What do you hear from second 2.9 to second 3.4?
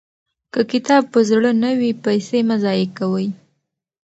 کوئ.